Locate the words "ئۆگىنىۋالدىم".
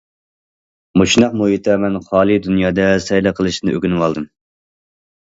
3.81-4.31